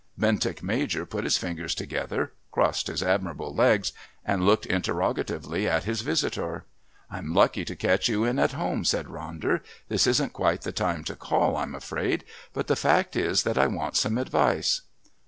Bentinck 0.17 0.63
Major 0.63 1.05
put 1.05 1.25
his 1.25 1.37
fingers 1.37 1.75
together, 1.75 2.33
crossed 2.51 2.87
his 2.87 3.03
admirable 3.03 3.53
legs, 3.53 3.93
and 4.25 4.43
looked 4.47 4.65
interrogatively 4.65 5.67
at 5.67 5.83
his 5.83 6.01
visitor. 6.01 6.65
"I'm 7.11 7.35
lucky 7.35 7.63
to 7.65 7.75
catch 7.75 8.09
you 8.09 8.25
at 8.25 8.53
home," 8.53 8.83
said 8.83 9.05
Ronder. 9.05 9.61
"This 9.89 10.07
isn't 10.07 10.33
quite 10.33 10.63
the 10.63 10.71
time 10.71 11.03
to 11.03 11.15
call, 11.15 11.55
I'm 11.55 11.75
afraid. 11.75 12.25
But 12.51 12.65
the 12.65 12.75
fact 12.75 13.15
is 13.15 13.43
that 13.43 13.59
I 13.59 13.67
want 13.67 13.95
some 13.95 14.17
advice." 14.17 14.81